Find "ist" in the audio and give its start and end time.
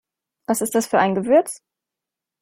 0.61-0.73